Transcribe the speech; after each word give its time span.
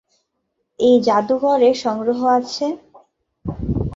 এই 0.79 0.95
জাদুঘরে 1.01 1.69
সংগ্রহ 1.83 2.19
আছে- 2.37 2.77